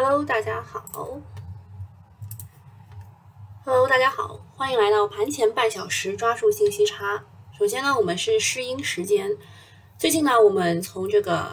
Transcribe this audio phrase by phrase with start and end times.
[0.00, 1.20] Hello，大家好。
[3.64, 7.24] Hello，大家好，欢迎来到盘前半小时抓住信息差。
[7.58, 9.36] 首先呢，我们是试音时间。
[9.98, 11.48] 最近呢，我们从这个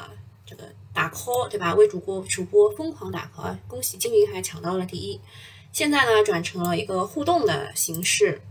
[0.45, 5.19] 这个打 call 对吧，为主播主播疯狂打 call，恭喜金云还抢到了第一。
[5.71, 8.43] 现在呢，转成了一个互动的形式。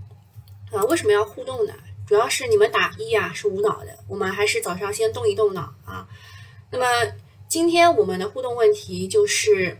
[0.72, 1.72] 啊，为什么要互动呢？
[2.04, 6.08] 主要是你们打一啊是无脑的，我们还是早上先动一动脑啊。
[6.72, 7.12] 那么
[7.46, 9.78] 今天我们的互动问题就是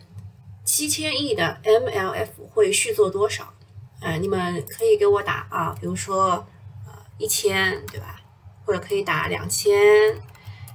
[0.77, 3.55] 七千亿的 MLF 会续做多少？
[4.01, 6.45] 呃，你们可以给我打啊，比如说
[6.84, 8.20] 呃一千对吧？
[8.66, 9.73] 或者可以打两千，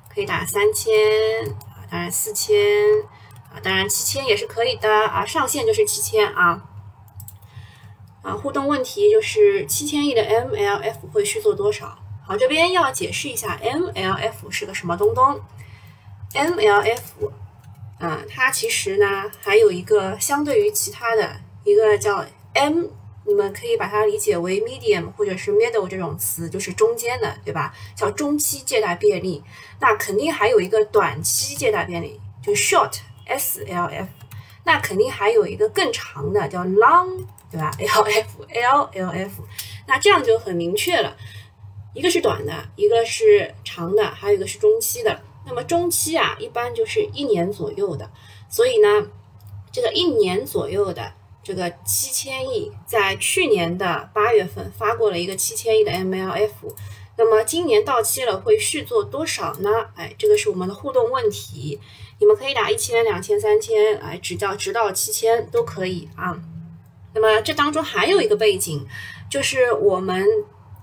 [0.07, 0.89] 可以打三千
[1.51, 2.55] 啊，当然四千
[3.51, 6.63] 啊，当然七千也是可以的啊，上限就是七千啊。
[8.21, 11.99] 啊，互动问题就是七千亿的 MLF 会续做多少？
[12.25, 15.41] 好，这边要解释一下 MLF 是个什么东东。
[16.33, 17.01] MLF，
[17.99, 21.29] 啊，它其实呢还有一个相对于其他的
[21.63, 22.85] 一个叫 M，
[23.25, 27.73] 你们可以把它理解为 medium 或者是 middle 这种词，就是中间的，对吧？
[27.95, 29.43] 叫中期借贷便利。
[29.79, 32.93] 那肯定还有一个短期借贷便利，就 short
[33.27, 34.07] SLF。
[34.63, 37.25] 那肯定还有一个更长的叫 long。
[37.51, 39.43] 对吧？L F L L F，
[39.87, 41.17] 那这样就很明确了，
[41.95, 45.19] 一个是短的，一个是长的，还有一个是中期的。
[45.49, 48.09] 那么中期啊，一般就是一年左右的。
[48.47, 49.07] 所以呢，
[49.71, 51.11] 这个一年左右的
[51.43, 56.75] 这个七千亿，在去年的八月份发过了一个七千亿的 M L F。
[57.17, 59.69] 那么今年到期了，会续做多少呢？
[59.95, 61.77] 哎，这个是我们的互动问题，
[62.19, 66.39] 你们可以打一千、两千、三千，哎，直到直到七千都可以啊。
[67.13, 68.87] 那么这当中还有一个背景，
[69.29, 70.25] 就是我们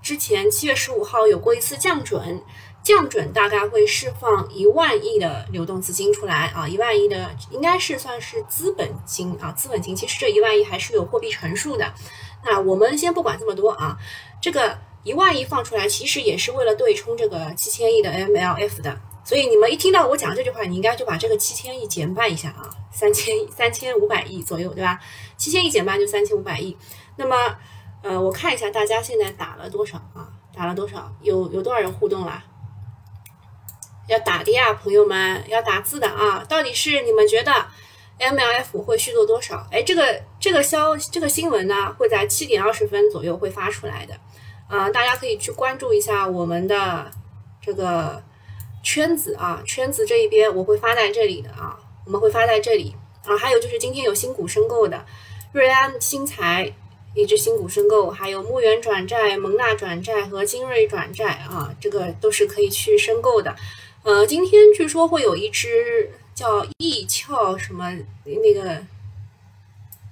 [0.03, 2.43] 之前七月十五号有过一次降准，
[2.87, 11.93] 降准大概会释放一万亿的流动资金出来啊，一万亿的应该是算是资本金啊，资本金其实这一万亿还是有货币乘数的。
[12.45, 13.97] 那我们先不管这么多啊，
[14.41, 18.97] 这个一万亿放出来其实也是为了对冲这个七千亿的 MLF 的。
[19.25, 24.97] 所以你们一听到我讲这句话，你应该就把这个七千亿减半一下啊，三千三千五百亿左右，对吧？
[25.35, 26.77] 七千亿减半就三千五百亿。
[27.17, 27.35] 那么，
[28.01, 30.31] 呃，我看一下大家现在打了多少啊？
[30.55, 31.11] 打了多少？
[31.21, 32.41] 有有多少人互动了？
[34.07, 36.45] 要打的呀，朋友们，要打字的啊！
[36.47, 37.51] 到底是你们觉得
[38.19, 39.67] MLF 会续做多少？
[39.71, 44.15] 哎，这个这个消这个新闻呢，会在七点二十分左右会发出来的
[44.67, 47.11] 啊，大家可以去关注一下我们的
[47.61, 48.23] 这个。
[48.83, 52.95] 圈子啊，圈子这一边我会发在这里的啊，我们会发在这里
[53.25, 53.35] 啊。
[53.35, 55.03] 还有就是今天有新股申购的，
[55.51, 56.71] 瑞安新材
[57.13, 63.53] 一只新股申购，还有牧原转债、蒙纳转债和精锐转债啊，这个都是可以去申购的。
[64.07, 68.81] 呃，今天据说会有一只叫易俏什么那个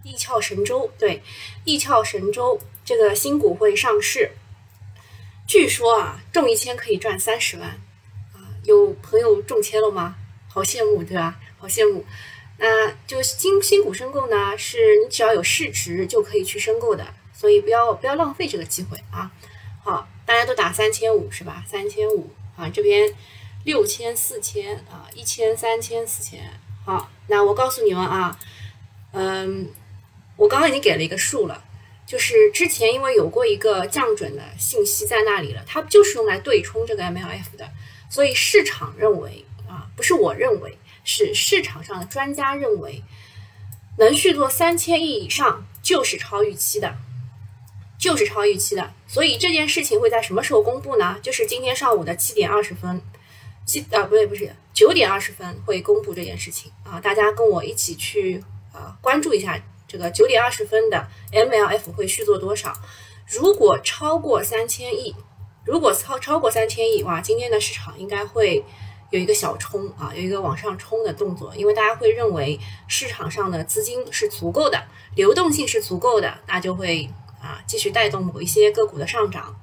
[0.03, 1.23] 易俏神州，对，
[1.63, 4.31] 易俏神州这个新股会上市，
[5.47, 7.69] 据说啊，中一千可以赚三十万
[8.33, 8.51] 啊。
[8.65, 10.17] 有朋友中签了吗？
[10.49, 11.39] 好羡慕，对吧？
[11.57, 12.05] 好羡慕。
[12.57, 19.31] 那就新新股申购呢，是你只要有市值就可以去申购的，所以不要不要浪费这个机会啊！
[19.85, 21.63] 好，大家都打三千五是吧？
[21.65, 23.15] 三千五啊，这边
[23.65, 26.39] 六千、四千啊，一千、三千、四千。
[26.85, 28.39] 好，那我告诉你们啊，
[29.11, 29.69] 嗯，
[30.37, 31.63] 我刚刚已经给了一个数了，
[32.05, 37.69] 就是之前因为有过一个降准的信息在那里了，它就是用来对冲这个 MLF 的。
[38.09, 43.03] 所以市场认为啊，不是我认为，是市场上的专家认为，
[43.97, 46.95] 能续做三千亿以上就是超预期的，
[47.97, 48.93] 就是超预期的。
[49.07, 51.17] 所以这件事情会在什么时候公布呢？
[51.23, 53.01] 就是今天上午的七点二十分，
[53.65, 62.73] 七啊不对不是九点二十分会公布这件事情啊，大家跟我一起去啊关注一下这个九点二十分的 MLF 会续做多少，
[63.27, 65.15] 如果超过三千亿。
[65.67, 68.63] 如果超超过三千亿，哇，今天的市场应该会
[69.09, 74.79] 有一个小冲啊，有一个往上冲的动作，因为大家会认为市场上的资金是足够的，
[75.15, 77.09] 流动性是足够的，那就会
[77.41, 79.59] 啊继续带动某一些个股的上涨。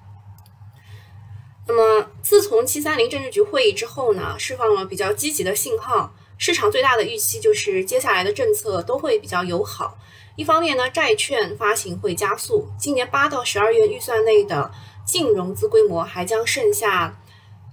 [1.75, 9.97] 那么，自从七三零政治局会议之后呢，释放了比较积极的信号，市场最大的预期就是接下来的政策都会比较友好。
[10.37, 14.71] 一方面呢，债券发行会加速，今年八到十二月预算内的。
[15.05, 17.21] 净融资规模还将剩下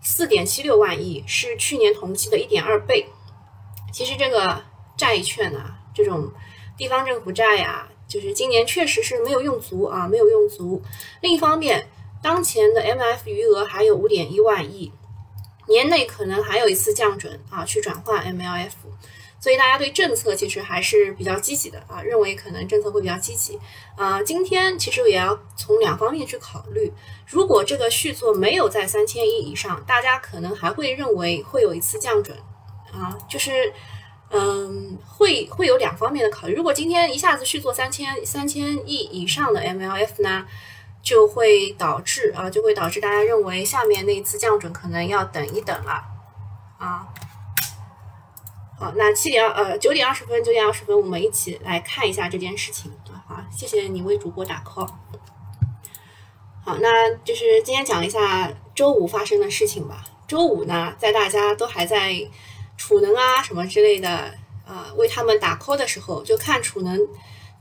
[0.01, 3.06] 四点七六万亿，是去年同期的一点二倍。
[3.94, 4.63] 其实这个
[4.98, 6.31] 债券啊，这种
[6.75, 10.81] 地方政府债呀，就是今年确实是没有用足啊，没有用足。
[11.22, 11.88] 另一方面，
[12.21, 14.92] 当前的 M F 余额还有五点一万亿，
[15.68, 18.75] 年内可能还有一次降准啊，去转换 M L F。
[19.42, 23.57] 所以大家对政策其实还是比较积极的啊，认为可能政策会比较积极
[23.95, 24.21] 啊。
[24.21, 26.92] 今天其实也要从两方面去考虑，
[27.25, 32.38] 如果这个续作没有在三千亿以上，大家可能还会认为会有一次降准
[32.92, 33.72] 啊，就是
[34.31, 36.54] 嗯，会会有两方面的考虑。
[36.54, 40.45] 如果今天一下子续作三千三千亿以上的 MLF 呢？
[41.01, 46.04] 就会导致啊，就会导致大家认为下面那一次降准可能要等一等了
[46.78, 47.07] 啊。
[48.78, 53.24] 好，那七点呃九点二十分，九点二十分，我们一起来看一下这件事情啊。
[53.28, 54.88] 好，谢谢你为主播打 call。
[56.63, 60.04] 好，那就是今天讲一下周五发生的事情吧。
[60.28, 62.16] 周五呢，在大家都还在
[62.78, 64.10] 储能啊什么之类的
[64.66, 67.00] 啊为他们打 call 的时候，就看储能。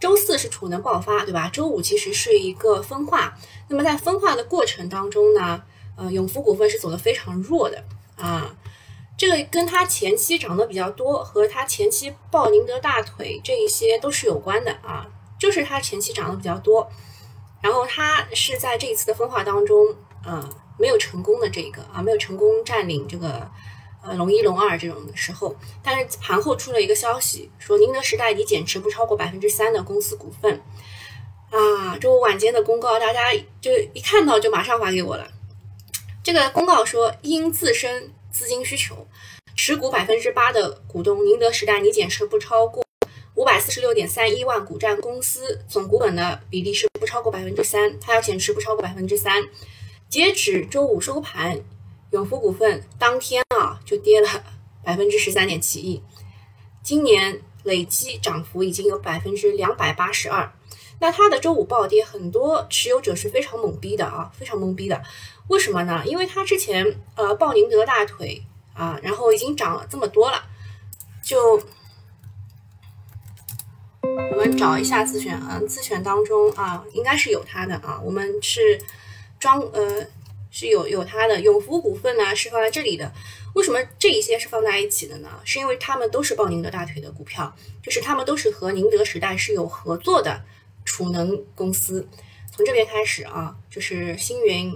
[0.00, 1.48] 周四是储能爆发，对吧？
[1.48, 3.36] 周五其实是一个分化。
[3.68, 5.62] 那么在分化的过程当中呢，
[5.96, 7.84] 呃，永福股份是走的非常弱的
[8.16, 8.54] 啊。
[9.16, 15.06] 这个跟它前期涨得比较多，和它前期抱宁德大腿这一些都是有关的啊。
[15.38, 16.88] 就是它前期涨得比较多，
[17.60, 19.94] 然后它是在这一次的分化当中，
[20.24, 20.48] 呃，
[20.78, 23.50] 没有成功的这个啊，没有成功占领这个。
[24.14, 30.60] 龙一、龙二这种的时候，但是盘后出了一个消息，说宁德时代拟减持不超过百分之三的公司股份。
[31.50, 35.26] 啊，周五晚间的公告，大家就一看到就马上发给我了。
[36.22, 39.06] 这个公告说，因自身资金需求，
[39.56, 42.84] 持股百分之八的股东宁德时代拟减持不超过
[43.34, 49.42] 五百四十六点三一万股，占公司总股本的比例是不超过百分之三，它要减持不超过百分之三。
[50.08, 51.60] 截止周五收盘。
[52.10, 54.28] 永福股份当天啊就跌了
[54.82, 56.02] 百分之十三点七一，
[56.82, 60.50] 今年累计涨幅已经有百分之两百八十二。
[61.00, 65.02] 那它的周五暴跌，很多持有者是非常懵逼的啊，非常懵逼的。
[65.48, 66.02] 为什么呢？
[66.06, 70.42] 因为它之前呃抱宁德大腿啊，然后已经涨了这么多了，
[71.22, 71.62] 就
[74.02, 78.80] 我们找一下自选，嗯，自选当中啊应该是有它的啊，我们是
[79.38, 80.06] 装呃。
[80.50, 83.12] 是有有它的永福股份呢，是放在这里的。
[83.54, 85.28] 为什么这一些是放在一起的呢？
[85.44, 90.44] 是因为他们都是抱宁德大腿的股票，就是他们都是和宁德时代是有合作的
[90.84, 92.06] 储能公司。
[92.50, 94.74] 从这边开始啊，就是星云、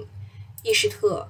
[0.63, 1.29] 易士特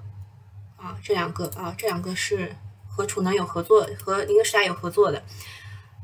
[0.76, 2.54] 啊这两个啊，这两个是
[2.88, 5.22] 和储能有合作，和宁德时代有合作的。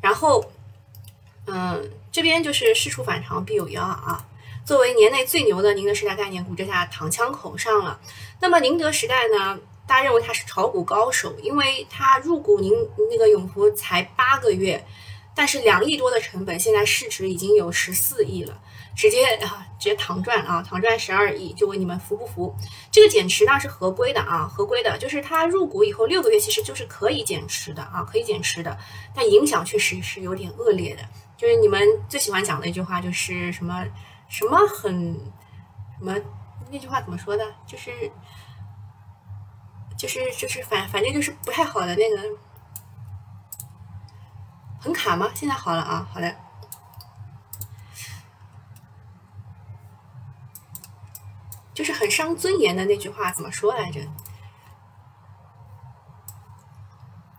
[0.00, 0.52] 然后，
[1.46, 4.26] 嗯，这边就是事出反常必有妖啊。
[4.68, 7.98] 作为年内最牛的宁德时代概念股，这下躺枪口上了。
[8.38, 9.58] 那么宁德时代呢？
[9.86, 12.74] 大家认为它是炒股高手，因为它入股宁
[13.10, 14.84] 那个永福才八个月，
[15.34, 18.60] 但是两亿多的成本，现在市值已经有十四亿了，
[18.94, 22.54] 直接啊直接躺赚啊躺赚十二亿，就问你们服不服？
[22.92, 28.76] 这个减持呢是合规的啊，合规的，就是它入股以后六个月其实就是可以减持的啊，可以减持的，
[29.14, 31.02] 但影响确实是有点恶劣的。
[31.38, 33.82] 就是你们最喜欢讲的一句话就是什么？
[34.28, 35.14] 什么很
[35.98, 36.14] 什么
[36.70, 37.44] 那句话怎么说的？
[37.66, 38.12] 就是
[39.96, 42.38] 就是就是反反正就是不太好的那个，
[44.80, 45.30] 很卡吗？
[45.34, 46.34] 现在好了啊，好的。
[51.74, 54.00] 就是很伤尊严的那句话怎么说来着？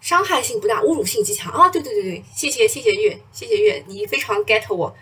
[0.02, 1.70] 伤害性不大，侮辱性极强啊！
[1.70, 4.96] 对对对对，谢谢谢谢月，谢谢月，你非常 get 我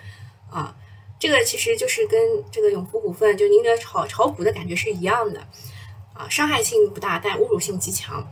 [0.52, 0.76] 啊。
[1.20, 2.20] 这个其实就是跟
[2.52, 5.40] 这个永福股份就宁德炒炒股的感觉是一样的，
[6.14, 8.26] 啊，伤害性不大，但侮辱性极强。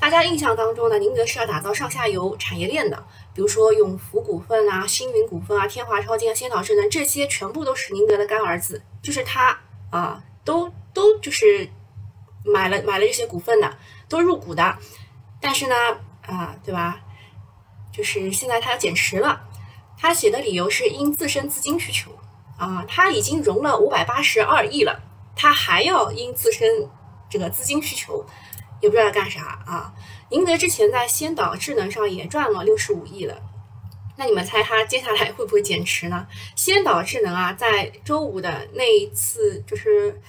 [0.00, 3.04] 大家印象当中呢，宁德是要打造上下游产业链的，
[3.34, 9.58] 比如说永福股份啊、星云股份啊、天华超金啊、先导智能这些，全部都是宁德的干儿子，就是他
[9.90, 11.68] 啊，都都就是
[12.44, 13.76] 买了买了这些股份的，
[14.08, 14.78] 都入股的。
[15.40, 15.74] 但是呢，
[16.22, 17.00] 啊，对吧？
[17.92, 19.40] 就是现在他要减持了，
[19.98, 22.12] 他写的理由是因自身资金需求。
[22.58, 25.00] 啊，他已经融了五百八十二亿了，
[25.36, 26.68] 他还要因自身
[27.30, 28.26] 这个资金需求，
[28.80, 29.94] 也不知道干啥啊。
[30.30, 33.40] 宁德之前在先导智能上也赚了六十五亿了，
[34.16, 36.26] 那你们猜他接下来会不会减持呢？
[36.56, 40.20] 先导智能啊，在周五的那一次就是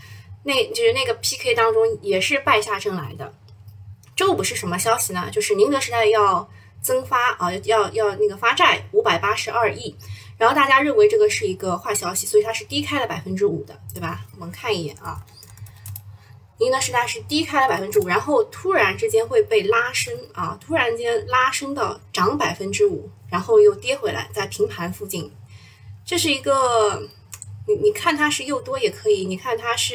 [0.43, 3.33] 那就是那个 PK 当中也是败下阵来的。
[4.15, 5.29] 周五是什么消息呢？
[5.31, 6.47] 就是宁德时代要
[6.81, 9.95] 增发啊，要要那个发债五百八十二亿。
[10.39, 14.25] 然后大家认为这个是一个坏消息，所以它是低开了百分之五的，对吧？
[14.35, 15.23] 我们看一眼啊，
[16.57, 25.29] 宁德时代是低开了百分之五，然后突然之间会被拉升啊，突然间拉升到涨百分之五，然后又跌回来，在平盘附近。
[26.05, 27.01] 这是一个，
[27.67, 29.93] 你你看它是又多也可以，你看它是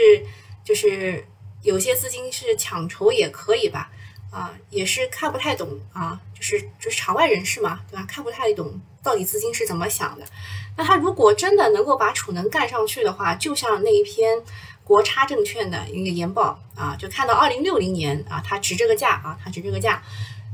[0.62, 1.26] 就是
[1.62, 3.90] 有些资金是抢筹也可以吧？
[4.34, 8.04] 啊，也是看不太懂啊，就是就是场外人士嘛，对吧？
[8.08, 10.26] 看不太懂到底资金是怎么想的。
[10.76, 14.42] 那他如果真的能够把储能干上去的话，就像那一篇
[14.82, 20.02] 国差证券的一个研报啊，就看到二零六零年啊，它值这个价啊，它值这个价。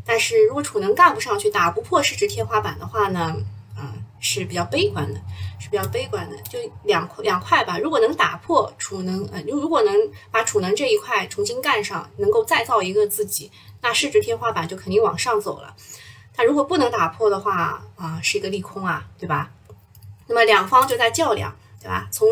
[0.04, 3.34] 但是如果储能干不上去，打不破市值天花板的话呢，
[3.74, 5.20] 啊，是比较悲观的，
[5.58, 6.36] 是比较悲观的。
[6.42, 9.94] 就两两块吧，如果能打破储能，呃，如如果能
[10.30, 13.50] 把储能这一块重新干上，能够再造一个自己，
[13.82, 15.74] 那市值天花板就肯定往上走了。
[16.32, 19.50] 它如果不能打破的话，啊，是一个利空啊，对吧？
[20.26, 22.08] 那么两方就在较量，对吧？
[22.10, 22.28] 从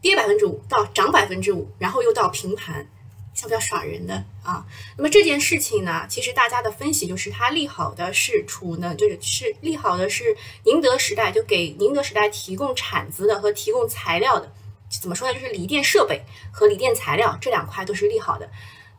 [0.00, 2.88] 跌百分之五到涨百分之五，然后又到平盘，
[3.34, 4.66] 像不像耍人的啊？
[4.96, 14.52] 那么这件事情呢，其实大家的分析就是它利好的是储能，就是是利好的是宁德时代，就给宁德时代提供产子的和提供材料的，
[15.00, 15.34] 怎么说呢？
[15.34, 16.22] 就是锂电设备
[16.52, 18.50] 和锂电材料这两块都是利好的。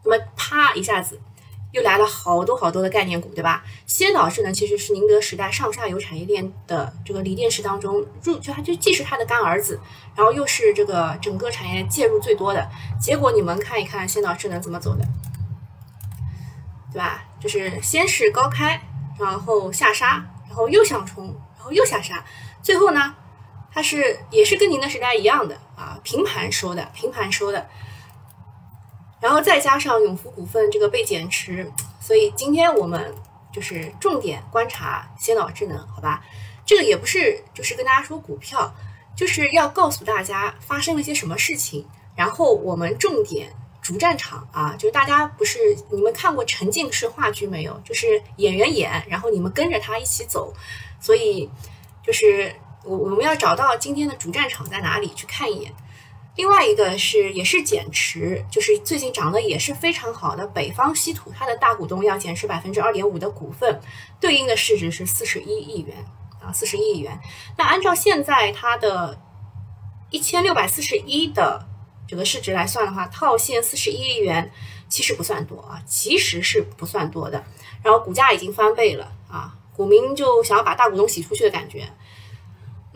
[0.03, 1.19] 那么啪一下子。
[1.71, 3.63] 又来了好多好多的概念股，对吧？
[3.85, 9.79] 先导智能其实是宁德时代上下游产业链的这个锂电池当中入，就它就既是它的干儿子，
[10.15, 12.69] 然后又是这个整个产业介入最多的。
[12.99, 15.05] 结果你们看一看先导智能怎么走的，
[16.91, 17.25] 对吧？
[17.39, 18.81] 就是先是高开，
[19.19, 22.23] 然后下杀，然后又想冲，然后又下杀，
[22.63, 23.13] 最后呢，
[23.71, 27.69] 它是也是跟宁德时代一样的啊，平盘收的，平盘收的。
[29.19, 33.13] 然后再加上永福股份这个被减持，所以今天我们
[33.51, 36.23] 就是重点观察先导智能，好吧？
[36.65, 38.71] 这个也不是就是跟大家说股票，
[39.15, 45.57] 就是要告诉大家发生了些什么事情，然后我们重点主战场啊，就是大家不是
[45.89, 47.81] 你们看过沉浸式话剧没有？
[47.85, 50.53] 就是演员演，然后你们跟着他一起走，
[50.99, 51.49] 所以
[52.05, 55.73] 就是我我们要找到今天的主战场在哪里，去看一眼。
[56.37, 63.81] 另外一个是也是减持，就是最近涨得也是非常好的北方稀土，它的大股东要减持百分之二点五的股份，
[64.19, 66.05] 对应的市值是四十一亿元
[66.39, 67.19] 啊，四十一亿元。
[67.57, 69.19] 那按照现在它的
[70.11, 71.67] 一千六百四十一的
[72.07, 74.51] 这个市值来算的话，套现四十一亿元
[74.87, 77.43] 其实不算多啊，其实是不算多的。
[77.81, 81.89] 然后股价已经翻倍了啊，股民就想要把大股东洗出去的感觉。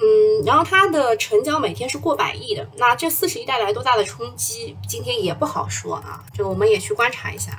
[0.03, 7.51] 嗯，然后它的成交每天是过百亿的，那这四十亿带来多大的冲击，今天也不好说啊，就我们也去观察一下。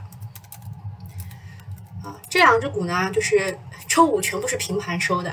[2.03, 3.57] 啊，这两只股呢，就是
[3.87, 5.31] 周五全部是平盘收的，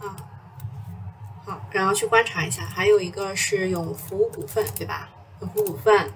[0.00, 0.16] 啊，
[1.44, 5.10] 好，然后去观察一下，还有一个是永福股份，对吧？
[5.42, 6.10] 永福股份，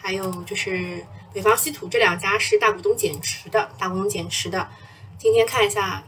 [0.00, 4.68] 还有就是北方稀土这两家是大股东减持的，大股东减持的，
[5.16, 6.02] 今天看一下。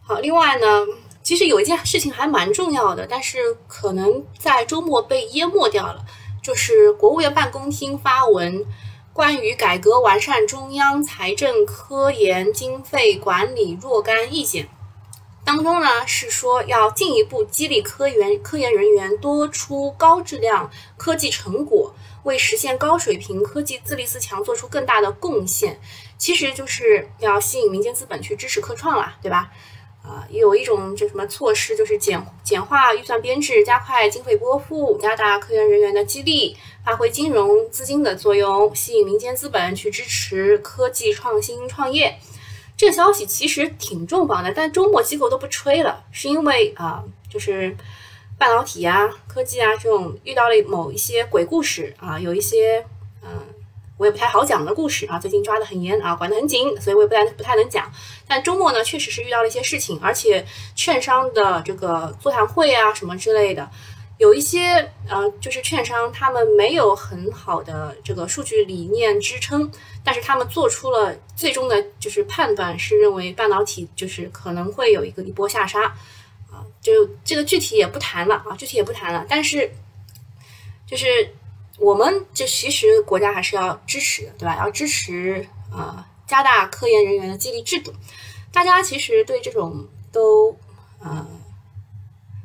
[0.00, 0.66] 好，另外呢。
[1.24, 6.04] 其实有一件事情还蛮重要的，但是可能在周末被淹没掉了，
[6.42, 8.64] 就是国务院办公厅发文
[9.14, 14.68] 关于改革完善中央财政科研经费管理若干意见，
[15.44, 25.80] 当中呢是说要进一步激励科研科研人员多出高质量科技成果，为实现高水平科技自立自强做出更大的贡献。
[26.18, 29.50] 其实就是要吸引民间资本去支持科创啦，对吧？
[30.06, 42.18] 啊，有一种这什么措施，就是简简化预算编制，加快经费拨付，加大科研人员的激励，发挥金融资金的作用，吸引民间资本去支持科技创新创业。
[42.76, 47.74] 这个消息其实挺重磅的，但周末机构都不吹了，是因为啊，就是
[48.36, 52.84] 半导体啊、科技啊这种遇到了某一些鬼故事啊，有一些
[53.22, 53.53] 嗯。
[53.96, 57.90] 我也不太好讲的故事啊，最近抓得很严啊，管得很紧，所以我也不太不太能讲。
[58.26, 63.70] 但周末呢，确实是遇到了一些事情，而且券商的这个座谈会啊什么之类的，
[64.18, 69.70] 有一些呃，就是券商他们没有很好的这个数据理念支撑，
[70.02, 75.84] 但是他们做出了最终的就是判断，是认为半导体就是可能会有一个一波下杀
[76.50, 79.70] 啊，就这个具体也不谈了啊，具体也不谈了，但是
[80.84, 81.32] 就是。
[81.78, 84.56] 我们就其实国家还是要支持，对吧？
[84.58, 87.92] 要支持啊，加大科研人员的激励制度。
[88.52, 90.56] 大家其实对这种都，
[91.00, 91.26] 呃，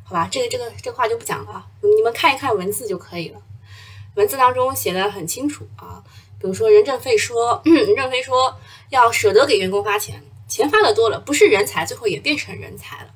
[0.03, 3.39] 好吧，这个这个这话就不讲了，你们看一看文字就可以了。
[4.15, 6.03] 文字当中写的很清楚啊，
[6.41, 8.57] 比如说任正非说， 任正非说
[8.89, 13.09] 要舍得给员工发钱，钱发的多了，不是人才，最后也变成人才了。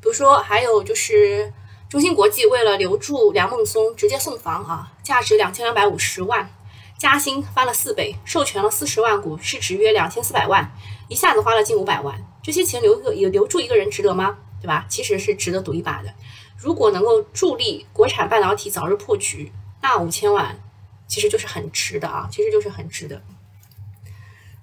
[0.00, 1.52] 比如说还有就是。
[1.88, 6.50] 中芯国际为了留住梁孟松，直接送房啊，价值两千两百五十万，
[6.98, 10.72] 加薪翻了四倍，授权了四十万股，市值约两千四百万，
[11.08, 12.20] 一下子花了近五百万。
[12.42, 14.38] 这些钱留个也留住一个人值得吗？
[14.60, 14.84] 对吧？
[14.88, 16.12] 其实是值得赌一把的。
[16.56, 20.58] 如果能够助力国产半导体早日破局，那五千万
[21.06, 23.22] 其实就是很值的啊，其实就是很值的。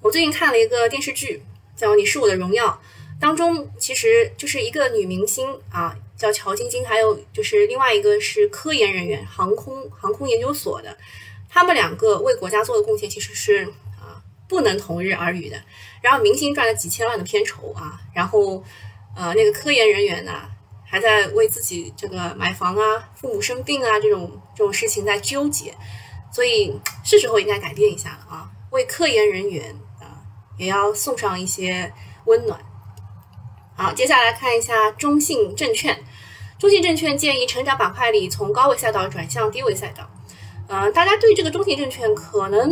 [0.02, 1.42] 我最近看了一个电视剧，
[1.78, 2.68] 叫《你是我的荣耀》，
[3.22, 10.98] 当中其实就是一个女明星啊，叫乔晶晶，还有就是另外一个是科研人员，航空航空研究所的，
[11.50, 13.66] 他们两个为国家做的贡献其实是
[14.00, 15.62] 啊不能同日而语的。
[16.02, 18.64] 然后明星赚了几千万的片酬啊，然后
[19.16, 20.50] 呃那个科研人员呢
[20.86, 25.74] 还在为自己这个买房啊、父母生病啊这种这种事情在纠结，
[26.32, 30.22] 所以是时候应该改变一下了啊，为科研人员啊。
[30.56, 31.92] 也要送上一些
[32.26, 32.64] 温暖。
[33.76, 36.00] 好，接下来看一下中信证券。
[36.60, 40.08] 中信证券建议成长板块里从高位赛道转向低位赛道。
[40.68, 42.72] 嗯，大家对这个中信证券可能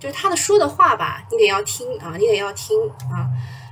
[0.00, 2.76] 就是他的说的话吧，你得要听啊，你得要听
[3.12, 3.28] 啊。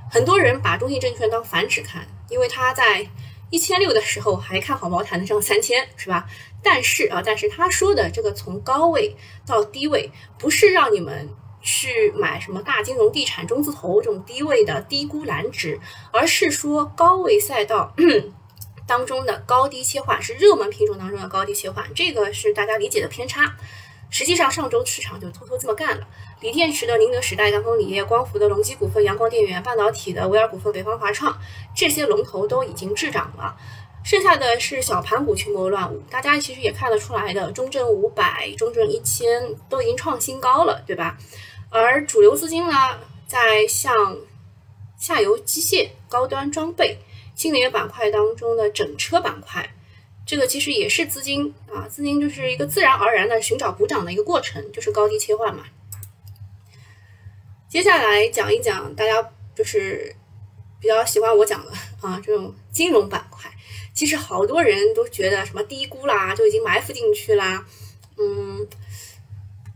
[0.09, 3.05] 很多人把中信证券当反指看，因为他在
[3.49, 6.25] 一千六的时候还看好茅台能上三千，是吧？
[6.63, 11.27] 但是啊，但是他说的这个从高位到低位，不是让你们。
[11.65, 15.79] 去买什么大金融、地产、中字头这种低位的低估蓝值，
[16.13, 17.91] 而是说高位赛道
[18.85, 23.55] 当中的高低切换，是热门品种当中的高低切换，这个是大家理解的偏差。
[24.11, 26.07] 实际上上周市场就偷偷这么干了，
[26.39, 31.35] 锂电池的宁德时代、赣锋锂业、光伏的隆基股份、阳光电源、半导体的维尔股份、北方华创
[31.75, 33.57] 这些龙头都已经滞涨了，
[34.03, 36.03] 剩下的是小盘股群魔乱舞。
[36.11, 41.17] 大家其实也看得出来的，中证五百、中证一千都已经创新高了，对吧？
[41.81, 42.73] 而主流资金呢，
[43.27, 44.17] 在向
[44.97, 46.97] 下游机械、高端装备、
[47.35, 49.75] 新能源板块当中的整车板块，
[50.25, 55.65] 这个其实也是资金啊，资金就是一个自然而然的寻找补涨的一个过程，就是高低切换嘛。
[57.67, 60.15] 接下来讲一讲大家就是
[60.79, 63.51] 比较喜欢我讲的啊，这种金融板块，
[63.93, 67.65] 其实好多人都觉得什么低估啦，就已经埋伏进去啦，
[68.17, 68.65] 嗯，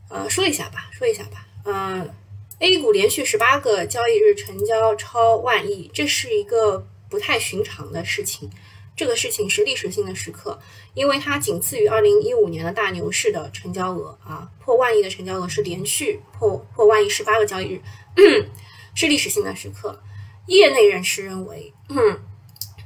[0.10, 1.46] 呃，说一下吧，说一下吧。
[1.72, 2.10] 嗯
[2.58, 8.50] ，A 股连续十八个交易日成交超万亿，这是一个不太寻常的事情。
[8.96, 10.60] 这个事情是历史性的时刻，
[10.96, 17.82] 因为它仅次于二零一五年的大牛市的成交额啊，破万亿的成交额是连续破破万亿十八个交易日，
[18.96, 20.02] 是历史性的时刻。
[20.48, 21.72] 业内人士认为，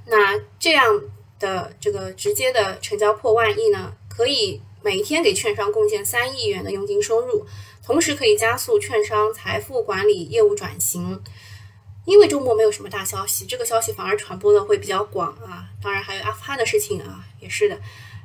[0.08, 1.02] 那这样
[1.40, 7.46] 的这个直接的成交破万亿呢，可以每天给券商贡献三亿元的佣金收入。
[7.86, 11.22] 同时可以加速券商财富管理业务转型，
[12.06, 15.68] 因为周末没有什么大消息，这个消息反而传播的会比较广啊。
[15.82, 17.78] 当然还有阿富汗的事情啊，也是的。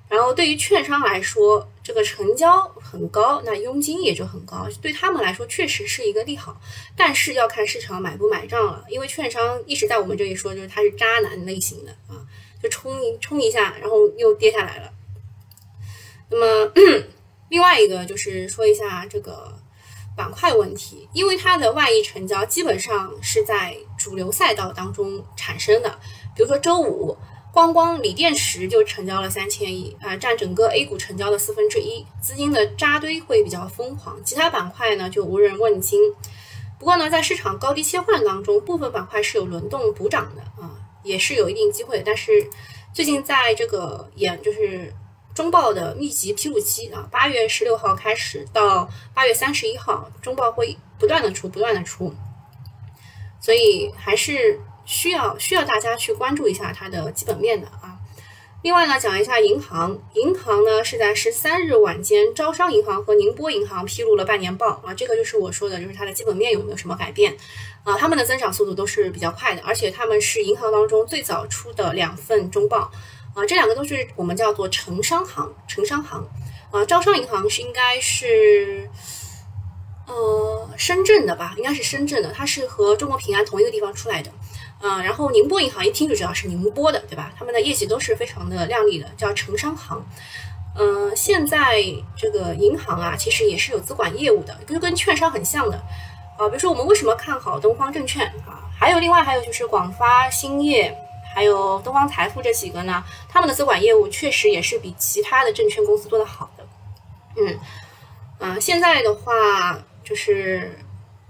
[0.08, 6.58] 然后对于券商来说，这个成交很高，那佣金也就很高，对他们来说确实是一个利好。
[6.96, 12.24] 但是要看市场买不买账了，因为券商一直在我们这里说，就是他是渣男类型的啊，
[12.62, 14.92] 就冲一冲一下，然后又跌下来了。
[16.30, 16.72] 那么。
[17.48, 19.58] 另外一个就是说一下这个
[20.14, 25.98] 板块问题，因为它的万亿成交基本上是在主流赛道当中产生的。
[26.36, 27.16] 比如说周五，
[27.52, 34.22] 光光锂电池就成交了三千亿啊，占整个 A 股成交的四分之一，资金的扎堆会比较疯狂。
[34.24, 35.98] 其他板块呢就无人问津。
[36.78, 42.02] 不过呢，在市场高低切换当中，部分板块是有轮动补涨的啊，也是有一定机会。
[42.04, 42.50] 但是
[42.92, 44.92] 最近在这个演就是。
[45.38, 52.12] 中报的密集披露期啊，八月十六号开始到八月三十一号，中报会不断的出，不断的出，
[53.40, 57.96] 所以还是需要需要大家去关注一下它的基本面的啊。
[58.62, 67.36] 另外呢，讲一下银行，银行呢是在十三日晚间，招商银行和宁波银行披露了半年报啊，这个就是我说的，就是它的基本面有没有什么改变
[67.84, 67.96] 啊？
[67.96, 72.90] 他们的增长速度都是比较快的，而且他们是银行当中最早出的两份中报。
[73.38, 76.28] 啊，这两个都是我们叫做城商行，城商行，
[76.72, 78.90] 啊，招商银行是应该是，
[80.08, 84.32] 呃，深圳的吧，应该是深圳的，它是和中国平安同一个地方出来的，
[84.82, 87.32] 嗯，然后宁波银行一听就知道是宁波的，对吧？
[87.38, 90.04] 他们的业绩都是非常的靓丽的，叫城商行，
[90.76, 91.80] 嗯，现在
[92.16, 95.80] 这个银行啊，其实也是有资管业务的，就跟券商很像的，
[96.36, 98.66] 啊，比如说我们为什么看好东方证券啊？
[98.76, 100.92] 还有另外还有就是广发兴业。
[101.38, 106.66] 还有东方财富这几个呢，他们的资管业务确实也是比其他的证券公司做得好的。
[107.36, 107.56] 嗯，
[108.40, 110.76] 啊，现在的话就是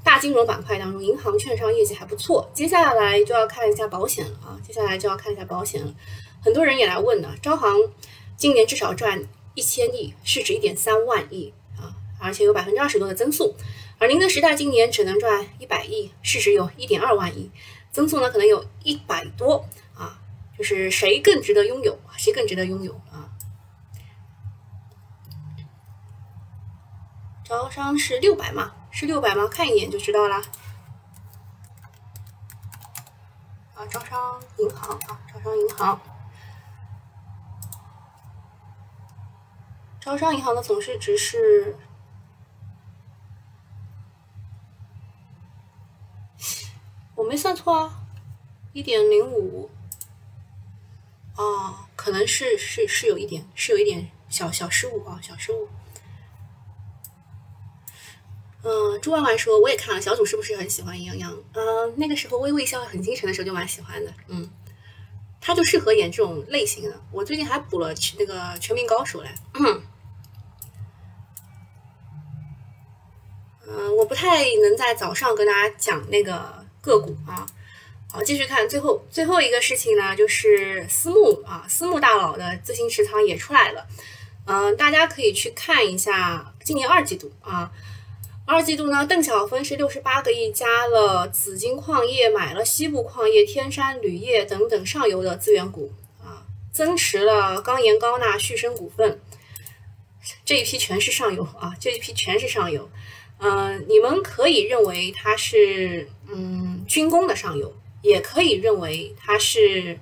[0.03, 2.51] 大金融板块当中，银行、券商业绩还不错。
[2.55, 5.93] 接下来就要看一下保险了啊，接下来就要看一下保险了。
[6.43, 7.77] 很多人也来问呢，招行
[8.35, 13.55] 今年至少赚一千亿，市值一点三万亿啊，而且有百分之二十多的增速。
[13.99, 17.51] 而宁德时代今年只能赚一百亿，市值有一点二万亿，
[17.93, 19.63] 增速呢可能有一百多。
[20.59, 21.97] 就是谁更值得拥有？
[22.17, 23.31] 谁更值得拥有啊？
[27.45, 28.73] 招商是六百嘛？
[28.91, 29.47] 是六百吗？
[29.47, 30.43] 看一眼就知道啦。
[33.77, 36.01] 啊，招商银行啊，招商银行，
[40.01, 41.77] 招商银行的总市值是，
[47.15, 48.01] 我没算错啊，
[48.73, 49.71] 一点零五。
[51.39, 55.69] 哦，可能是是是有一点，是有一点小小失误啊，小失误。
[58.65, 61.33] 嗯，朱婉婉说我也看了，小组是不是很喜欢杨洋？
[61.53, 64.13] 嗯，那个时候微微笑很精神的时候就蛮喜欢的。
[64.27, 64.51] 嗯，
[65.41, 67.01] 他就适合演这种类型的。
[67.13, 69.31] 我最近还补了那个《全民高手》嘞。
[69.55, 69.81] 嗯，
[73.97, 77.47] 我不太能在早上跟大家讲那个个股啊。
[78.11, 83.87] 好，继续看最后最后一个事情呢，就是私募啊，私募大佬的自行持仓也出来了。
[84.47, 87.71] 嗯，大家可以去看一下今年二季度啊，
[88.47, 99.21] 二季度呢，邓小芬是六十八个亿加了紫金矿业，买了西部矿业、天山铝业等等上游的资源股啊，增持了钢研、高钠、旭升股份，
[100.47, 102.89] 这一批全是上游啊，这一批全是上游。
[103.39, 107.77] 嗯，你们可以认为它是嗯军工的上游。
[108.03, 109.99] 也可以认为它是，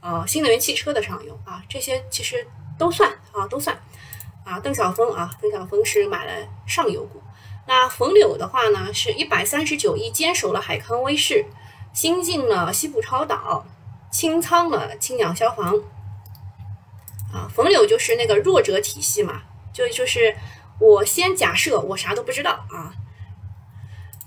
[0.00, 2.46] 呃，新能源汽车的上游啊，这些其实
[2.78, 3.78] 都算啊，都算
[4.44, 4.58] 啊。
[4.60, 7.22] 邓小峰啊，邓小峰是买了上游股。
[7.68, 11.44] 那冯柳的话呢，是一百三十九亿坚守了海康威视，
[11.92, 13.66] 新进了西部超导，
[14.10, 15.74] 清仓了青鸟消防。
[17.32, 20.36] 啊，冯柳就是那个弱者体系嘛，就就是
[20.78, 22.94] 我先假设我啥都不知道啊。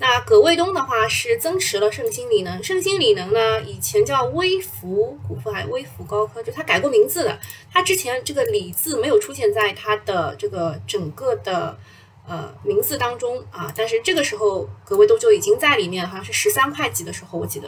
[0.01, 7.37] 那葛卫东的话是增持了盛鑫锂能，盛鑫锂能呢以前叫微福股份还微福高科，就它改过名字的。
[7.69, 11.77] 它之前这个锂字没有出现在它的这个整个的
[12.25, 17.67] 呃名字当中啊，但是这个时候葛卫东就已经在里面，好像是十三块几的时候我记得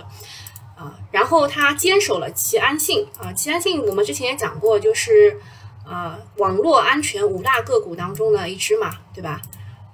[0.77, 0.97] 啊。
[1.11, 5.37] 然后他坚守了齐安信啊，齐安信我们之前也讲过，就是
[5.85, 9.41] 啊网络安全五大个股当中的一只嘛，对吧？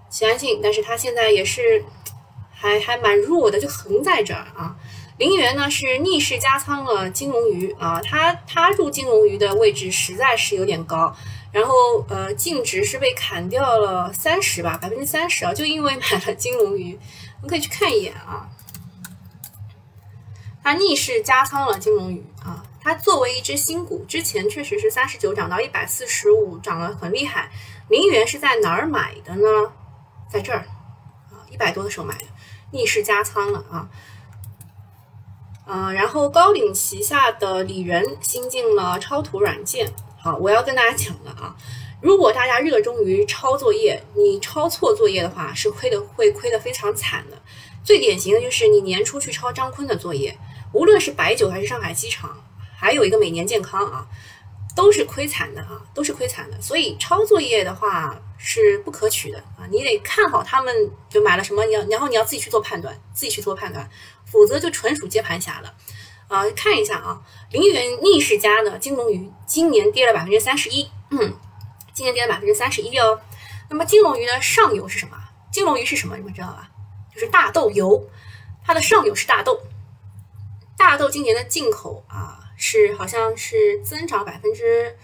[0.08, 1.84] 齐安信，但是它现在也是。
[2.60, 4.76] 还还蛮弱的，就横在这儿啊。
[5.20, 11.16] 林源呢是逆势加仓了金龙鱼啊，他他入金龙鱼的位置实在是有点高，
[11.52, 11.74] 然后
[12.08, 17.00] 呃净值是被砍掉了三十吧，百分之三十啊，就因为买了金龙鱼，
[17.38, 18.50] 我们可以去看一眼啊。
[20.64, 27.50] 他逆势加仓了金龙鱼啊，它作为一只新股，之前确实是三十九涨到一百四十五，涨了很厉害。
[27.90, 29.48] 林源是在哪儿买的呢？
[30.30, 30.60] 在这儿
[31.32, 32.26] 啊，一百多的时候买的。
[32.72, 33.90] 逆势加仓了啊，
[35.66, 39.92] 嗯，然后高瓴旗下的李仁新进了超图软件。
[40.20, 41.56] 好，我要跟大家讲了啊，
[42.02, 47.38] 如果大家热衷于抄作业，你抄错作业的话，是亏的，会亏的非常惨的。
[47.84, 50.38] 最典型的就是你年初去抄张坤的作业，
[50.74, 52.44] 无论是白酒还是上海机场，
[52.78, 54.08] 还有一个每年健康啊。
[54.76, 56.62] 都是亏惨的啊，都是亏惨的。
[56.62, 63.90] 所以抄作业的话是不可取的啊，你得看好他们就买了什么，你要然后你要自己去做判断，自己去做判断，
[64.26, 65.74] 否则就纯属接盘侠了
[66.28, 66.48] 啊。
[66.52, 67.22] 看一下啊，
[67.52, 71.36] 陵园逆势加呢，金龙鱼今年跌了百分之三十一，嗯，
[71.94, 73.20] 今年跌了百分之三十一哦。
[73.70, 75.18] 那么金龙鱼的上游是什么？
[75.52, 76.16] 金龙鱼是什么？
[76.16, 76.70] 你们知道吧？
[77.14, 78.08] 就是大豆油，
[78.64, 79.60] 它的上游是大豆，
[80.78, 82.44] 大豆今年的进口啊。
[82.60, 84.98] 是，好像是增长百分之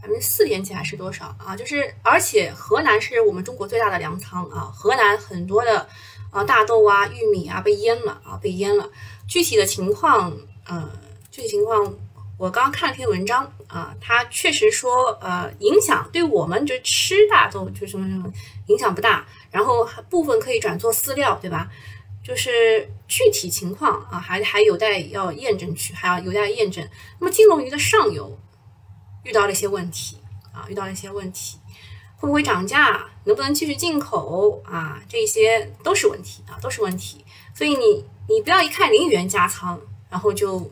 [0.00, 1.56] 百分之四点几还是多少啊？
[1.56, 5.88] 就是，而且河南是我们中国最大的粮仓啊，河南很多的
[6.30, 8.88] 啊大豆啊、玉米啊被淹了啊，被淹了。
[9.26, 10.32] 具体的情况，
[10.66, 10.88] 呃，
[11.30, 11.92] 具体情况
[12.38, 18.32] 我刚刚看了篇文章啊，它确实说，呃，影响对我们就吃大豆就什么什么
[18.68, 21.68] 影响不大，然后部分可以转做饲料，对吧？
[22.22, 26.86] 就是具体情况啊，还还有待要验证去，还要有待验证。
[27.18, 28.38] 那么金龙鱼的上游
[29.28, 30.18] 遇到了一些问题
[30.54, 31.58] 啊，遇到了一些问题，
[32.16, 33.04] 会不会涨价？
[33.24, 34.98] 能不能继续进口啊？
[35.06, 37.22] 这些都是问题啊，都是问题。
[37.54, 40.70] 所以你你不要一看零元加仓，然后就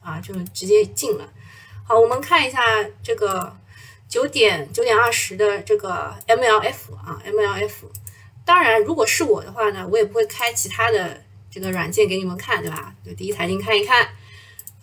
[0.00, 1.32] 啊就直接进了。
[1.84, 2.60] 好，我们看一下
[3.00, 3.56] 这个
[4.08, 7.70] 九点九点二十的这个 MLF 啊，MLF。
[8.44, 12.92] 当然，如果是我的话呢，我也不会开其他的这个软件给你们看，对吧？
[13.06, 14.04] 就第一财经看一看，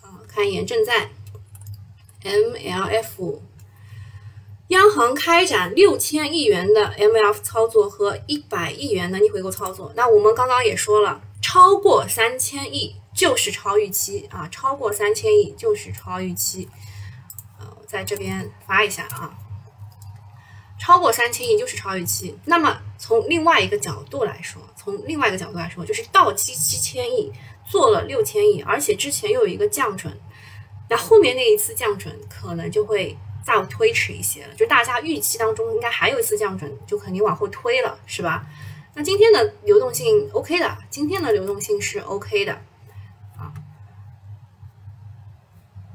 [0.00, 1.10] 啊，看一眼正在
[2.24, 3.40] MLF
[4.68, 9.92] 央行开展六千亿元的 MLF 操作和一百亿元的逆回购操作。
[9.94, 16.68] 那我们刚刚也说了，超过三千亿就是超预期啊，超过三千亿就是超预期。
[17.60, 19.36] 呃，在这边发一下啊。
[20.80, 22.36] 超过三千亿就是超预期。
[22.46, 27.30] 那么从另外一个角度来说，从另外一个角度来说，就是到期七千亿，
[27.64, 30.12] 做了六千亿，而且之前又有一个降准，
[30.94, 34.54] 那后面那一次降准可能就会再推迟一些了。
[34.54, 38.44] 就大家预期当中应该还有一次降准，就肯定往后推了，是吧？
[38.94, 42.52] 那今天的流动性 OK 的，今天的流动性是 OK 的
[43.38, 43.52] 啊。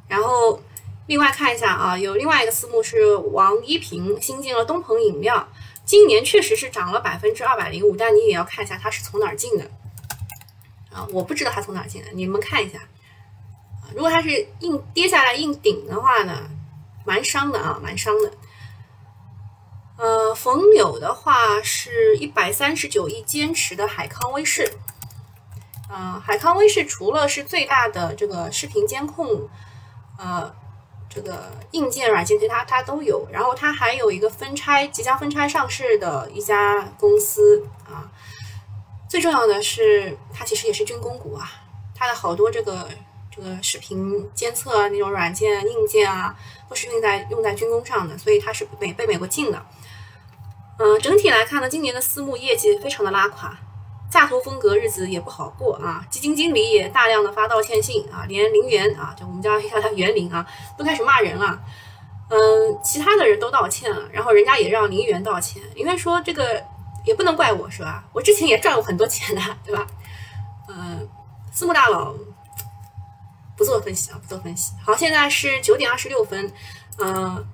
[0.07, 0.62] 然后。
[1.07, 5.47] 另外看一下啊，有另外一个私募是王一平新进了东鹏饮料，
[5.86, 9.63] 今年确实是涨了百分之二百零五，但你也要看一下它是从哪儿进的
[10.91, 12.79] 啊，我不知道它从哪儿进的，你们看一下，
[13.93, 16.50] 如果它是硬跌下来硬顶的话呢，
[17.06, 18.32] 蛮伤的啊，蛮伤的。
[19.97, 24.71] 呃，冯柳的话是一百三十九亿坚持的海康威视，
[25.89, 29.50] 呃，海康威视除了是最大的这个视频监控，
[30.17, 30.56] 呃。
[31.10, 38.12] 这个硬件、软件其他它都有，然后它还有一个分拆即将分拆上市的一家公司啊。
[39.10, 41.50] 最重要的是，它其实也是军工股啊，
[41.95, 42.88] 它的好多这个
[43.38, 46.36] 这个视频监测啊那种软件、硬件啊，
[46.67, 49.65] 都是用在用在军工上的，所以它是美被美国禁的。
[50.80, 53.58] 嗯，整体来看呢，今年的私募业绩非常的拉垮。
[54.10, 60.47] 下投风格日子也不好过啊，基金经理也大量的发道歉信啊，连林园啊，就我们家叫他园林啊，
[60.78, 61.62] 都开始骂人了。
[62.30, 62.38] 嗯，
[62.82, 65.62] 其他的人都道歉了，然后人家也让林园道歉。
[65.76, 66.63] 林园说这个
[67.06, 68.06] 也不能怪我是吧？
[68.13, 69.86] 我之前也赚过很多钱的，对吧？
[70.69, 71.08] 嗯，
[71.52, 72.15] 私募大佬
[73.57, 74.73] 不做分析啊，不做分析。
[74.85, 76.53] 好，现在是九点二十六分，
[76.99, 77.45] 嗯，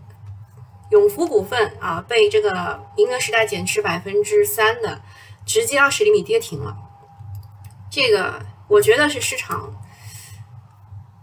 [0.92, 5.02] 永福股份啊被这个银河时代减持百分之三的。
[5.46, 6.74] 直接二十厘米跌停了，
[7.92, 9.76] 这个我觉得是市场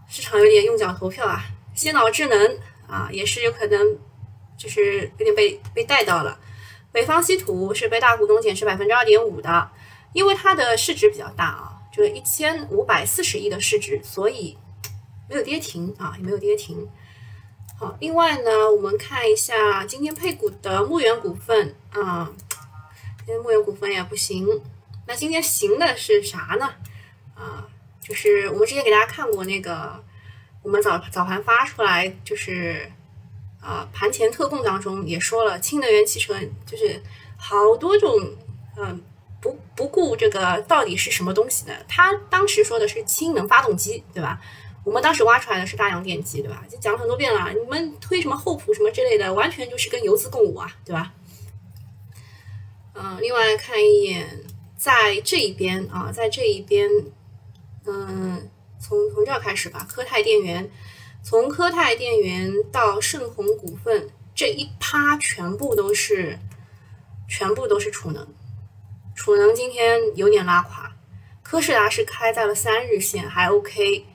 [0.07, 1.43] 市场有点用脚投票啊。
[1.73, 3.97] 先导智能啊，也是有可能
[4.55, 6.37] 就是有点被被带到了。
[6.91, 9.71] 北方稀土是被大股东减持百分之二点五的，
[10.13, 14.55] 因为它的市值比较大啊，就是一千五百四十亿的市值，所以
[15.31, 16.85] 没有跌停啊，也没有跌停。
[17.79, 22.29] 好，另外呢，我们看一下今天配股的牧原股份啊。
[23.19, 24.61] 今天牧原股份也不行，
[25.07, 26.65] 那今天行的是啥呢？
[27.33, 27.65] 啊，
[28.01, 30.03] 就是我们之前给大家看过那个，
[30.63, 32.91] 我们早早盘发出来，就是
[33.61, 37.01] 啊盘前特供当中也说了，氢能源汽车就是
[37.37, 38.35] 好多种，
[38.75, 39.01] 嗯，
[39.39, 44.41] 不不顾这个到底是什么东西的，他当时说的是氢能发动机，对吧？
[44.83, 46.63] 我们当时挖出来的是大洋电机，对吧？
[46.67, 51.13] 就讲了很多遍了，你们推什么厚普什么之类的，完全就是跟游资共舞啊，对吧？
[52.93, 54.43] 嗯，另外看一眼，
[54.75, 56.89] 在这一边啊，在这一边，
[57.85, 59.85] 嗯，从从这儿开始吧。
[59.87, 60.69] 科泰电源，
[61.23, 66.39] 从科泰电源到盛虹股份这一趴，全部都是，
[67.29, 68.27] 全部都是储能。
[69.15, 70.91] 储能今天有点拉垮，
[71.43, 74.05] 科士达是开在了三日线，还 OK。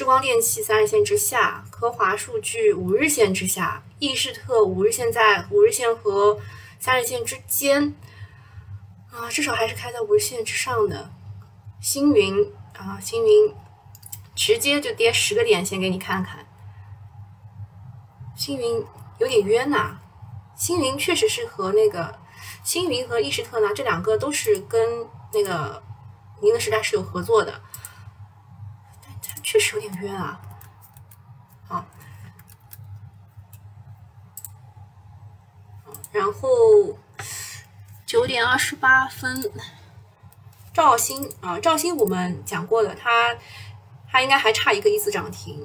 [0.00, 6.40] 智光电器三日线之下，科华数据五日线之下，易仕特五日线在五日线和
[6.78, 7.94] 三日线之间。
[9.12, 11.10] 啊，至少还是开在五日线之上的。
[11.82, 13.54] 星云啊，星云
[14.34, 16.46] 直接就跌十个点，先给你看看。
[18.34, 18.82] 星云
[19.18, 19.98] 有点冤呐。
[20.56, 22.18] 星云确实是和那个
[22.64, 25.82] 星云和易仕特呢，这两个都是跟那个
[26.40, 27.60] 宁德时代是有合作的，
[29.50, 30.40] 确实有点冤啊。
[31.66, 31.84] 好，
[36.12, 36.96] 然后。
[38.06, 39.40] 九点二十八分，
[40.72, 43.36] 兆鑫啊，兆鑫我们讲过的，它
[44.08, 45.64] 它应该还差一个一字涨停。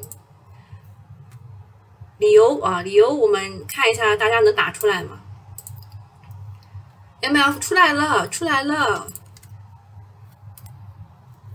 [2.19, 5.21] 理由啊，理由我们看一下，大家能打出来吗
[7.21, 9.07] ？M F 出来了，出来了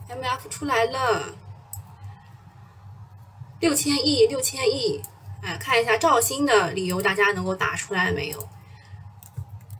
[0.09, 1.23] ，M F 出来了，
[3.61, 5.01] 六千亿，六千亿，
[5.43, 8.49] 哎，看一下兆鑫的理由，大家能够打出来没有？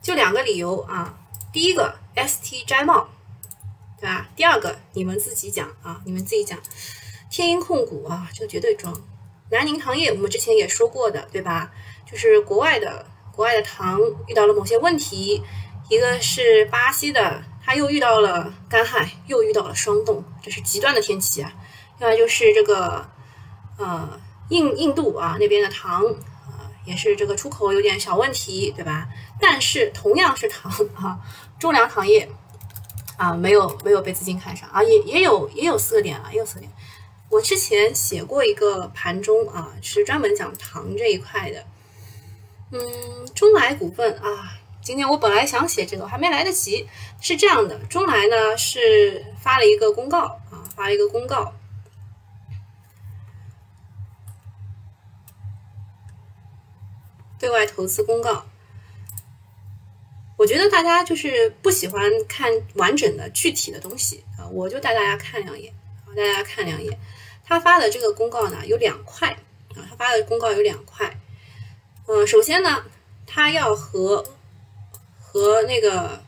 [0.01, 1.17] 就两个理由啊，
[1.51, 3.09] 第一个 ST 摘帽，
[3.99, 4.29] 对吧？
[4.35, 6.57] 第二个你们自己讲啊，你们自己讲。
[7.29, 8.93] 天鹰控股啊，这个绝对装。
[9.49, 11.71] 南宁糖业我们之前也说过的，对吧？
[12.09, 15.41] 就是国外的国外的糖遇到了某些问题，
[15.89, 21.53] 一个是巴西的，它又遇到了干旱，又遇到了霜冻，这是极端的天气啊。
[21.99, 23.09] 另外就是这个
[23.81, 26.05] 呃印印度啊那边的糖。
[26.05, 29.07] 啊也是这个出口有点小问题，对吧？
[29.39, 31.19] 但是同样是糖啊，
[31.59, 32.27] 中粮糖业
[33.17, 36.71] 啊，没有没有被资金看上啊，也也有也有四个点啊，也有四个点。
[37.29, 41.63] 我之前写过一个盘中啊，是专门讲糖这一块的。
[42.71, 42.79] 嗯，
[43.35, 46.89] 中来股份啊，今天我本来想写这个，还没来得及。
[47.21, 51.53] 是这样的，中来呢是发了一个公告啊，发了一个公告，
[57.41, 58.45] 对外投资公告。
[60.37, 65.73] 我觉得大家就是不喜欢看完整的具体的东西啊，我就带大家看两眼
[66.05, 66.97] 啊，带大家看两眼。
[67.43, 69.29] 他发的这个公告呢有两块
[69.75, 71.19] 啊，他发的公告有两块。
[72.07, 72.83] 嗯，首先呢，
[73.25, 74.23] 他要和
[75.19, 76.23] 和那个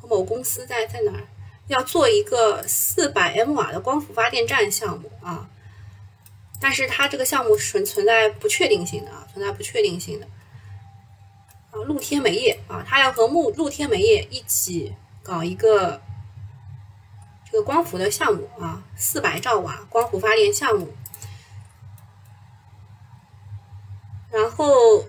[0.00, 1.26] 和某公司在在哪儿
[1.68, 5.48] 要做一个四百 m 瓦的光伏发电站项目啊，
[6.60, 10.26] 但是他这个项目存存在不确定性的啊，存在不确定性的。
[11.70, 16.02] 啊，露天煤业啊，他要和木露天煤业一起搞一个
[17.50, 20.92] 这个光伏的项目啊，四百兆瓦光伏发电项目。
[24.30, 25.06] 然后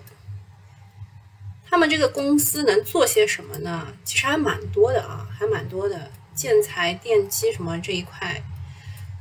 [1.70, 3.94] 他们这个公司能做些什么呢？
[4.06, 8.42] 其实还蛮多的啊，还蛮多的，建材、电机什么这一块。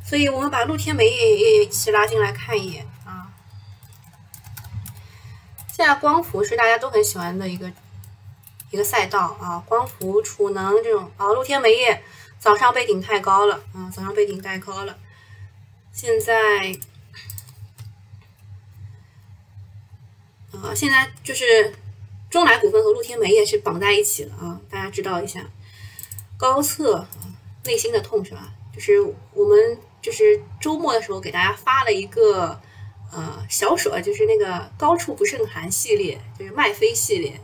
[0.04, 3.32] 所以我们把露天煤业也一起拉进来看一眼啊。
[5.72, 7.70] 现在光伏是大家都很喜欢的一个
[8.70, 12.02] 一个赛道啊，光伏、储能这种啊，露天煤业
[12.38, 14.98] 早上背顶太高了啊，早上背顶太高了。
[15.92, 16.76] 现在
[20.52, 21.72] 啊，现在就是
[22.28, 25.40] 中来股份和露天煤业是绑在一起了啊，大家知道一下。
[26.36, 27.08] 高测啊，
[27.64, 28.52] 内心的痛是吧？
[28.74, 29.00] 就是
[29.32, 32.60] 我们就是周末的时候给大家发了一个。
[33.12, 37.40] 呃，小手就是那个高处不胜寒系列，就是麦飞系列，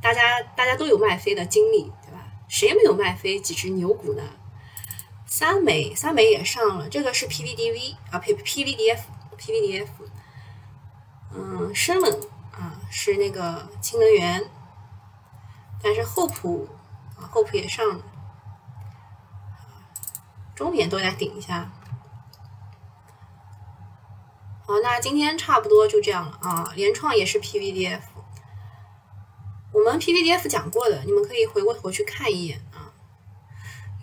[0.00, 2.32] 大家大家都有麦飞的经历，对吧？
[2.48, 4.22] 谁没有麦飞几只牛股呢？
[5.26, 9.00] 三美三美也上了，这个是 PVDV 啊呸 PVDF
[9.36, 9.88] PVDF，
[11.34, 14.42] 嗯，深冷啊是那个氢能源，
[15.82, 16.66] 但是厚普
[17.18, 18.02] 啊厚普也上了，
[20.54, 21.70] 中缅都来顶一下。
[24.66, 26.72] 好，那今天差不多就这样了啊。
[26.74, 28.00] 联创也是 PVDF，
[29.72, 32.92] 我们 PVDF 讲过的，你们可以回过头去看一眼啊。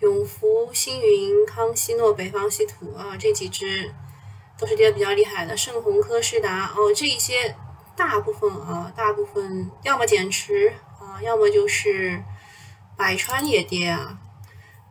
[0.00, 3.92] 永福、星云、康希诺、北方稀土啊，这几只
[4.56, 5.56] 都是跌的比较厉害的。
[5.56, 7.56] 盛虹、科士达哦，这一些
[7.96, 12.22] 大部分啊，大部分要么减持啊，要么就是
[12.96, 14.18] 百川也跌啊。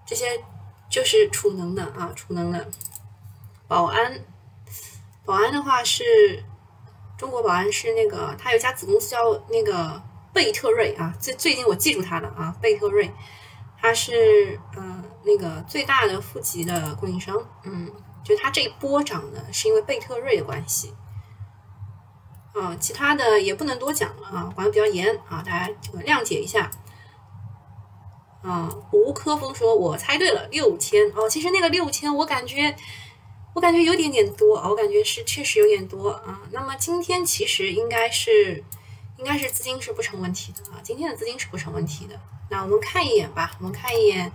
[0.05, 0.43] 这些
[0.91, 2.69] 就是储能的啊，储能的，
[3.67, 4.23] 宝安。
[5.23, 6.43] 宝安的话是，
[7.17, 9.17] 中国宝安是那个，它有家子公司叫
[9.49, 10.01] 那个
[10.33, 13.09] 贝特瑞啊，最最近我记住它了啊，贝特瑞，
[13.79, 17.89] 它是呃那个最大的负极的供应商，嗯，
[18.23, 20.93] 就它这一波涨呢，是因为贝特瑞的关系，
[22.53, 26.69] 啊，其他的也不能多讲了啊，管的比较严啊，大家这个谅解一下，
[28.43, 32.75] 啊，吴科峰说，我猜对了，六千哦，其实那个六千我感觉。
[33.53, 36.39] 我感觉有点点多啊，我感觉是确实有点多啊。
[36.51, 38.63] 那么今天其实应该是，
[39.17, 40.79] 应该是资金是不成问题的啊。
[40.81, 42.17] 今天的资金是不成问题的。
[42.49, 44.31] 那我们看一眼吧，我们看一眼，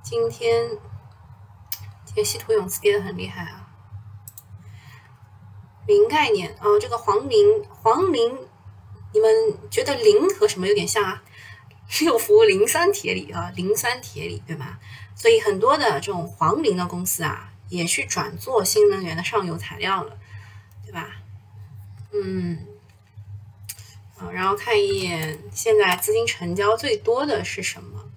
[0.00, 0.68] 今天，
[2.04, 3.66] 今天稀土永磁跌的很厉害啊。
[5.88, 8.38] 磷概念啊，这个黄磷，黄磷，
[9.12, 11.20] 你们觉得磷和什么有点像啊？
[12.00, 14.78] 六氟磷酸铁锂啊，磷酸铁锂对吗？
[15.14, 17.50] 所以很多的这种黄磷的公司啊。
[17.68, 20.18] 也去转做新能源的上游材料了，
[20.84, 21.22] 对吧？
[22.12, 22.66] 嗯，
[24.18, 28.10] 啊，然后看一眼现在资金成交最多的是什么？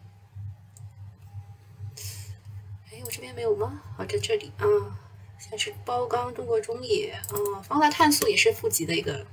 [2.91, 3.81] 哎，我这边没有吗？
[3.97, 4.67] 哦，在这里啊，
[5.39, 9.25] 现在是包钢、中国中冶啊，方大碳素也是负极的一个。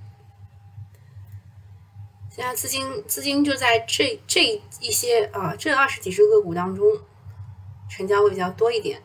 [2.34, 6.98] 现在资金资金就在这这一些啊，这二十几只个股当中，
[7.90, 9.02] 成交会比较多一点。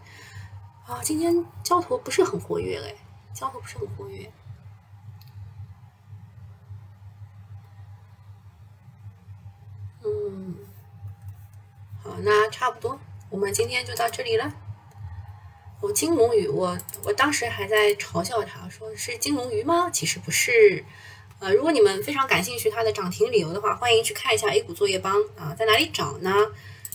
[0.85, 2.95] 啊，今天交投不是很活跃哎，
[3.33, 4.31] 交投不是很活跃。
[10.05, 10.55] 嗯，
[12.01, 12.97] 好，那差不多，
[13.29, 14.53] 我们今天就到这里了。
[15.81, 19.89] 我金龙鱼，我我当时还在嘲笑他，说是金龙鱼吗？
[19.91, 20.85] 其实不是。
[21.39, 26.31] 呃，如果你们非常感兴趣它的涨停理由的话，欢迎去看一下 A 股作业帮啊，在哪里找呢？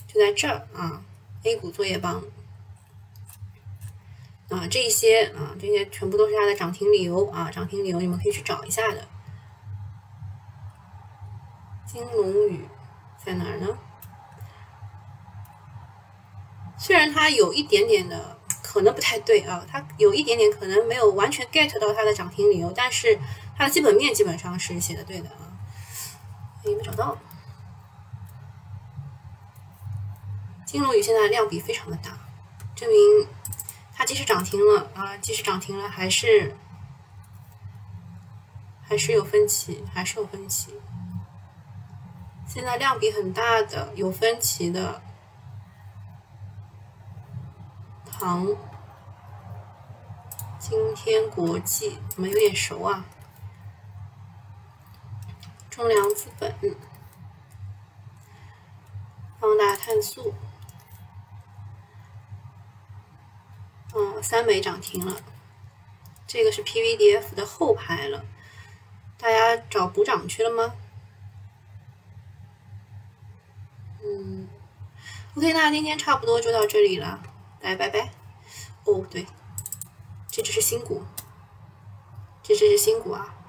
[0.05, 1.01] 就在这儿啊
[1.43, 2.21] ，A 股作业帮。
[4.49, 9.07] 啊，这些啊，这些全部都是它的涨停理由啊，涨停理由你们可以去找一下的。
[11.87, 12.65] 金龙宇
[13.25, 13.77] 在哪儿呢？
[16.77, 23.17] 虽然它有一点点的可能不太对啊，它有一点点可能没有完全 get 到它的涨停理由，但是
[23.55, 25.51] 它的基本面基本上是写的对的啊。
[26.65, 27.17] 没找到。
[30.65, 32.17] 金龙鱼现在量比非常的大，
[32.75, 33.27] 证明
[33.93, 36.55] 它即使涨停了啊，即使涨停了还是
[38.81, 40.73] 还是有分歧，还是有分歧。
[42.47, 45.01] 现在量比很大的有分歧的。
[48.05, 48.47] 唐
[50.57, 53.05] 今天国际怎么有点熟啊？
[55.75, 56.53] 中粮资本、
[59.39, 60.35] 方大碳素，
[63.95, 65.15] 嗯，三枚涨停了。
[66.27, 68.23] 这个是 PVDF 的后排了，
[69.17, 70.75] 大家找补涨去了吗？
[74.03, 74.47] 嗯
[75.35, 77.19] ，OK，那今天差不多就到这里了。
[77.61, 78.11] 来，拜拜。
[78.85, 79.25] 哦，对，
[80.29, 81.01] 这只是新股，
[82.43, 83.39] 这只是新股啊。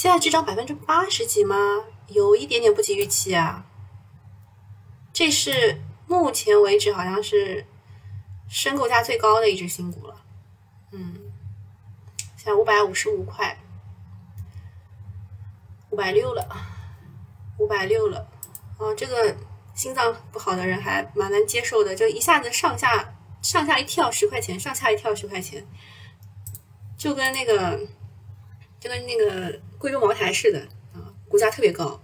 [0.00, 1.56] 现在这张百分之八十几吗？
[2.08, 3.66] 有一点点不及预期啊。
[5.12, 7.66] 这是目前为止好像是
[8.48, 10.22] 申购价最高的一只新股了。
[10.92, 11.16] 嗯，
[12.34, 13.58] 现在五百五十五块，
[15.90, 16.48] 五百六了，
[17.58, 18.26] 五百六了。
[18.78, 19.36] 哦，这个
[19.74, 23.16] 心脏不好的人还蛮难接受的，就一下子上下。
[23.42, 25.66] 上下一跳十块钱，上下一跳十块钱，
[26.96, 27.78] 就跟那个
[28.80, 30.58] 就跟那个贵州茅台似的
[30.94, 32.00] 啊，股价特别高，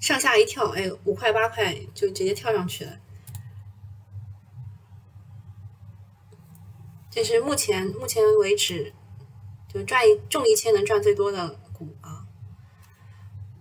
[0.00, 2.98] 上下一跳，哎，五块八块就直接跳上去了。
[7.10, 8.94] 这是目前目前为止
[9.68, 12.26] 就赚一中一千能赚最多的股啊。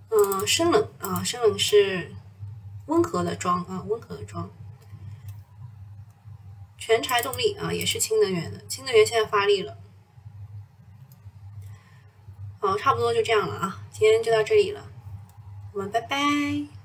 [0.09, 2.13] 嗯，生冷啊，生冷是
[2.85, 4.49] 温和的装啊，温和的装。
[6.77, 8.65] 全柴动力啊，也是氢能源的。
[8.67, 9.77] 氢能源现在发力了。
[12.63, 14.85] 好，差不多就这样了啊，今天就到这里了，
[15.73, 16.80] 我们拜拜。